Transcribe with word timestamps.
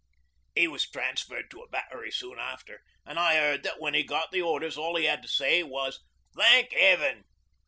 ''E 0.57 0.67
was 0.67 0.89
transferred 0.89 1.51
to 1.51 1.61
a 1.61 1.69
battery 1.69 2.09
soon 2.09 2.39
after 2.39 2.81
an' 3.05 3.19
I 3.19 3.35
'eard 3.37 3.61
that 3.61 3.79
when 3.79 3.93
he 3.93 4.01
got 4.01 4.31
the 4.31 4.41
orders 4.41 4.75
all 4.75 4.97
'e 4.97 5.07
'ad 5.07 5.21
to 5.21 5.27
say 5.27 5.61
was, 5.61 5.99
"Thank 6.35 6.73
'Eaven. 6.73 7.25